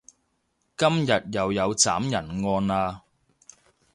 [0.77, 3.01] 今日又有斬人案喇